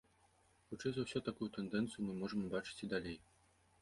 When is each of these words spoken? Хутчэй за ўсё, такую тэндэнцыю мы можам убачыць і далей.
Хутчэй 0.69 0.93
за 0.95 1.01
ўсё, 1.03 1.21
такую 1.29 1.49
тэндэнцыю 1.57 2.01
мы 2.07 2.13
можам 2.23 2.39
убачыць 2.49 2.79
і 2.89 2.91
далей. 2.95 3.17